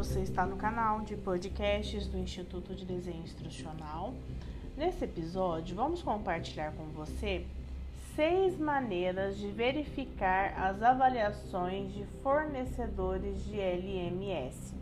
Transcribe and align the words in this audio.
você 0.00 0.20
está 0.20 0.46
no 0.46 0.56
canal 0.56 1.02
de 1.02 1.14
podcasts 1.14 2.06
do 2.06 2.16
Instituto 2.16 2.74
de 2.74 2.86
Desenho 2.86 3.22
Instrucional. 3.22 4.14
Nesse 4.74 5.04
episódio, 5.04 5.76
vamos 5.76 6.02
compartilhar 6.02 6.72
com 6.72 6.84
você 6.86 7.44
seis 8.16 8.58
maneiras 8.58 9.36
de 9.36 9.48
verificar 9.48 10.58
as 10.58 10.82
avaliações 10.82 11.92
de 11.92 12.06
fornecedores 12.22 13.44
de 13.44 13.60
LMS. 13.60 14.79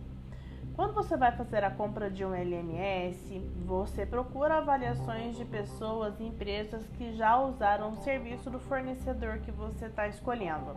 Quando 0.79 0.93
você 0.93 1.17
vai 1.17 1.33
fazer 1.33 1.65
a 1.65 1.73
compra 1.73 2.09
de 2.09 2.25
um 2.25 2.33
LMS, 2.33 3.41
você 3.67 4.07
procura 4.07 4.59
avaliações 4.59 5.37
de 5.37 5.45
pessoas 5.45 6.21
e 6.21 6.25
empresas 6.25 6.87
que 6.97 7.17
já 7.17 7.37
usaram 7.37 7.91
o 7.91 7.97
serviço 7.97 8.49
do 8.49 8.61
fornecedor 8.61 9.41
que 9.41 9.51
você 9.51 9.87
está 9.87 10.07
escolhendo. 10.07 10.77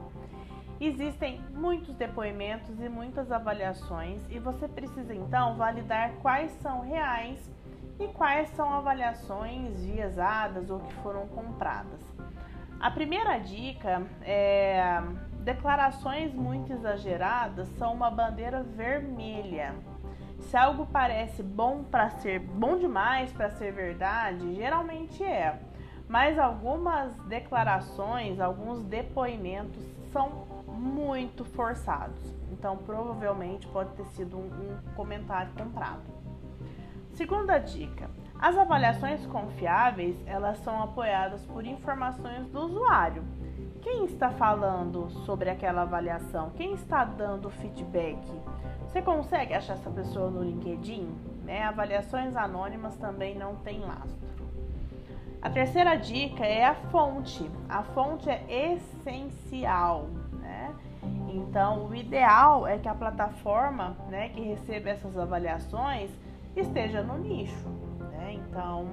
Existem 0.79 1.39
muitos 1.53 1.93
depoimentos 1.93 2.81
e 2.81 2.89
muitas 2.89 3.31
avaliações 3.31 4.19
e 4.31 4.39
você 4.39 4.67
precisa 4.67 5.13
então 5.13 5.55
validar 5.55 6.13
quais 6.13 6.51
são 6.63 6.81
reais 6.81 7.37
e 7.99 8.07
quais 8.07 8.49
são 8.55 8.73
avaliações 8.73 9.83
viesadas 9.83 10.71
ou 10.71 10.79
que 10.79 10.95
foram 10.95 11.27
compradas. 11.27 12.01
A 12.79 12.89
primeira 12.89 13.37
dica 13.37 14.01
é 14.23 14.99
declarações 15.41 16.33
muito 16.33 16.73
exageradas 16.73 17.67
são 17.77 17.93
uma 17.93 18.09
bandeira 18.09 18.63
vermelha. 18.63 19.75
Se 20.41 20.57
algo 20.57 20.85
parece 20.85 21.41
bom 21.41 21.83
para 21.83 22.09
ser 22.09 22.39
bom 22.39 22.77
demais 22.77 23.31
para 23.31 23.49
ser 23.51 23.71
verdade, 23.71 24.55
geralmente 24.55 25.23
é. 25.23 25.59
Mas 26.07 26.37
algumas 26.37 27.15
declarações, 27.21 28.39
alguns 28.39 28.83
depoimentos 28.83 29.81
são 30.11 30.45
muito 30.67 31.45
forçados. 31.45 32.19
Então, 32.51 32.77
provavelmente 32.77 33.65
pode 33.67 33.91
ter 33.91 34.05
sido 34.07 34.37
um, 34.37 34.41
um 34.41 34.93
comentário 34.93 35.51
comprado. 35.53 36.01
Segunda 37.13 37.57
dica: 37.57 38.09
as 38.39 38.57
avaliações 38.57 39.25
confiáveis 39.27 40.15
elas 40.25 40.57
são 40.59 40.81
apoiadas 40.81 41.45
por 41.45 41.65
informações 41.65 42.47
do 42.47 42.59
usuário. 42.59 43.23
Quem 43.81 44.05
está 44.05 44.29
falando 44.29 45.09
sobre 45.25 45.49
aquela 45.49 45.83
avaliação? 45.83 46.51
Quem 46.51 46.73
está 46.73 47.03
dando 47.03 47.49
feedback? 47.49 48.19
Você 48.91 49.01
consegue 49.01 49.53
achar 49.53 49.75
essa 49.75 49.89
pessoa 49.89 50.29
no 50.29 50.43
LinkedIn? 50.43 51.07
Né? 51.45 51.63
Avaliações 51.63 52.35
anônimas 52.35 52.93
também 52.97 53.33
não 53.35 53.55
têm 53.55 53.79
lastro. 53.79 54.45
A 55.41 55.49
terceira 55.49 55.95
dica 55.95 56.45
é 56.45 56.65
a 56.65 56.75
fonte. 56.75 57.49
A 57.69 57.83
fonte 57.83 58.29
é 58.29 58.73
essencial. 58.73 60.07
Né? 60.33 60.75
Então, 61.29 61.85
o 61.87 61.95
ideal 61.95 62.67
é 62.67 62.77
que 62.77 62.89
a 62.89 62.93
plataforma 62.93 63.95
né, 64.09 64.27
que 64.27 64.41
recebe 64.41 64.89
essas 64.89 65.17
avaliações 65.17 66.11
esteja 66.53 67.01
no 67.01 67.17
nicho. 67.17 67.69
Né? 68.11 68.33
Então, 68.33 68.89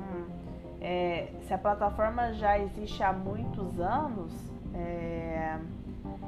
é, 0.80 1.32
se 1.42 1.52
a 1.52 1.58
plataforma 1.58 2.32
já 2.34 2.56
existe 2.56 3.02
há 3.02 3.12
muitos 3.12 3.80
anos, 3.80 4.32
é, 4.74 5.58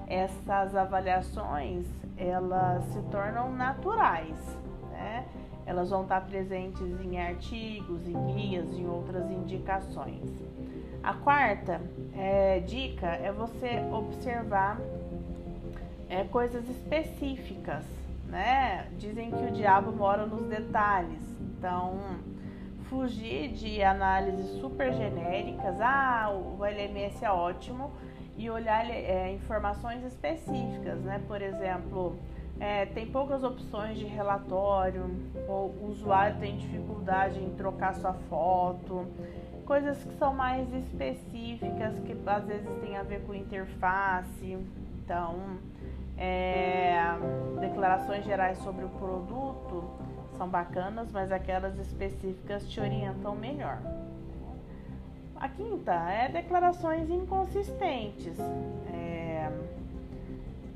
essas 0.06 0.74
avaliações 0.74 1.86
elas 2.16 2.84
se 2.86 3.00
tornam 3.10 3.52
naturais, 3.52 4.58
né? 4.90 5.24
Elas 5.64 5.90
vão 5.90 6.02
estar 6.02 6.20
presentes 6.22 7.00
em 7.00 7.18
artigos, 7.18 8.06
em 8.06 8.34
guias, 8.34 8.68
em 8.72 8.86
outras 8.86 9.30
indicações. 9.30 10.30
A 11.02 11.14
quarta 11.14 11.80
é, 12.14 12.60
dica 12.60 13.06
é 13.06 13.32
você 13.32 13.82
observar 13.90 14.78
é, 16.10 16.24
coisas 16.24 16.68
específicas, 16.68 17.84
né? 18.26 18.86
Dizem 18.98 19.30
que 19.30 19.44
o 19.44 19.50
diabo 19.52 19.92
mora 19.92 20.26
nos 20.26 20.46
detalhes, 20.46 21.22
então 21.40 21.98
fugir 22.90 23.52
de 23.52 23.82
análises 23.82 24.60
super 24.60 24.92
genéricas. 24.92 25.80
Ah, 25.80 26.30
o 26.30 26.64
LMS 26.64 27.24
é 27.24 27.30
ótimo 27.30 27.92
e 28.40 28.48
olhar 28.48 28.88
é, 28.88 29.34
informações 29.34 30.02
específicas, 30.02 30.98
né? 31.02 31.20
Por 31.28 31.42
exemplo, 31.42 32.16
é, 32.58 32.86
tem 32.86 33.06
poucas 33.06 33.44
opções 33.44 33.98
de 33.98 34.06
relatório, 34.06 35.10
ou 35.46 35.68
o 35.68 35.88
usuário 35.90 36.38
tem 36.40 36.56
dificuldade 36.56 37.38
em 37.38 37.50
trocar 37.50 37.94
sua 37.96 38.14
foto, 38.30 39.06
coisas 39.66 40.02
que 40.02 40.14
são 40.14 40.32
mais 40.32 40.72
específicas, 40.72 41.98
que 42.00 42.16
às 42.24 42.46
vezes 42.46 42.66
tem 42.80 42.96
a 42.96 43.02
ver 43.02 43.20
com 43.26 43.34
interface. 43.34 44.56
Então, 45.04 45.58
é, 46.16 46.98
declarações 47.60 48.24
gerais 48.24 48.56
sobre 48.58 48.86
o 48.86 48.88
produto 48.88 49.84
são 50.38 50.48
bacanas, 50.48 51.12
mas 51.12 51.30
aquelas 51.30 51.78
específicas 51.78 52.66
te 52.66 52.80
orientam 52.80 53.36
melhor. 53.36 53.82
A 55.40 55.48
quinta 55.48 55.94
é 55.94 56.28
declarações 56.28 57.08
inconsistentes. 57.08 58.38
É, 58.92 59.50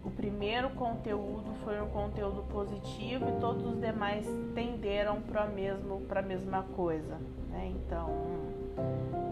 o 0.03 0.11
primeiro 0.11 0.71
conteúdo 0.71 1.53
foi 1.63 1.79
um 1.83 1.89
conteúdo 1.91 2.43
positivo 2.51 3.29
e 3.29 3.41
todos 3.41 3.63
os 3.67 3.79
demais 3.79 4.27
tenderam 4.55 5.21
para 5.21 5.45
a 5.45 6.23
mesma 6.23 6.63
coisa. 6.75 7.19
Né? 7.51 7.75
Então, 7.75 8.09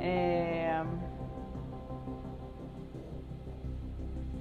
é, 0.02 0.84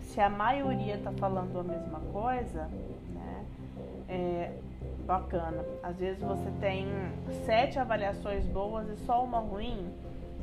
se 0.02 0.19
a 0.19 0.29
maioria 0.29 0.96
está 0.96 1.13
falando 1.13 1.58
a 1.58 1.63
mesma 1.63 2.02
coisa, 2.12 2.69
né, 3.13 3.46
é 4.09 4.52
bacana. 5.06 5.63
Às 5.81 5.97
vezes 5.97 6.22
você 6.22 6.52
tem 6.59 6.85
sete 7.46 7.79
avaliações 7.79 8.46
boas 8.47 8.90
e 8.90 8.97
só 9.06 9.23
uma 9.23 9.40
ruim 9.40 9.90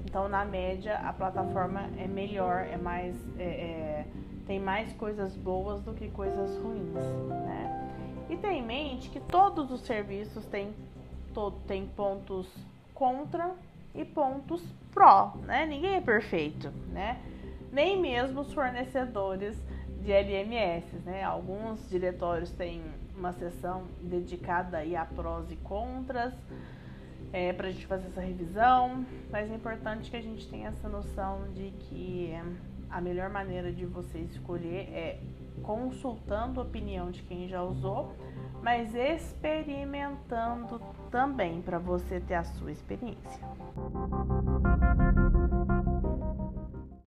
então, 0.08 0.26
na 0.26 0.42
média, 0.42 0.96
a 1.00 1.12
plataforma 1.12 1.82
é 1.98 2.08
melhor, 2.08 2.66
é 2.66 2.78
mais, 2.78 3.14
é, 3.38 3.42
é, 3.42 4.06
tem 4.46 4.58
mais 4.58 4.90
coisas 4.94 5.36
boas 5.36 5.82
do 5.82 5.92
que 5.92 6.08
coisas 6.08 6.56
ruins, 6.62 6.94
né? 6.94 8.26
E 8.30 8.36
tem 8.38 8.60
em 8.60 8.62
mente 8.62 9.10
que 9.10 9.20
todos 9.20 9.70
os 9.70 9.82
serviços 9.82 10.46
têm, 10.46 10.74
têm 11.66 11.86
pontos 11.88 12.48
contra 12.94 13.54
e 13.94 14.02
pontos 14.02 14.64
pró, 14.94 15.34
né? 15.44 15.66
Ninguém 15.66 15.96
é 15.96 16.00
perfeito, 16.00 16.72
né? 16.90 17.20
Nem 17.70 18.00
mesmo 18.00 18.40
os 18.40 18.50
fornecedores 18.54 19.62
de 20.00 20.10
LMS, 20.10 20.86
né? 21.04 21.22
Alguns 21.22 21.86
diretórios 21.90 22.50
têm 22.52 22.80
uma 23.14 23.34
seção 23.34 23.84
dedicada 24.00 24.78
aí 24.78 24.96
a 24.96 25.04
prós 25.04 25.50
e 25.50 25.56
contras 25.56 26.32
é, 27.32 27.52
para 27.52 27.68
a 27.68 27.70
gente 27.70 27.86
fazer 27.86 28.06
essa 28.08 28.20
revisão, 28.20 29.04
mas 29.30 29.50
é 29.50 29.54
importante 29.54 30.10
que 30.10 30.16
a 30.16 30.22
gente 30.22 30.48
tenha 30.48 30.68
essa 30.68 30.88
noção 30.88 31.52
de 31.52 31.70
que 31.70 32.32
a 32.90 33.00
melhor 33.00 33.30
maneira 33.30 33.72
de 33.72 33.84
você 33.84 34.18
escolher 34.18 34.88
é 34.92 35.20
consultando 35.62 36.60
a 36.60 36.62
opinião 36.62 37.10
de 37.10 37.22
quem 37.22 37.48
já 37.48 37.62
usou, 37.62 38.14
mas 38.62 38.94
experimentando 38.94 40.80
também 41.10 41.60
para 41.60 41.78
você 41.78 42.20
ter 42.20 42.34
a 42.34 42.44
sua 42.44 42.70
experiência. 42.72 43.40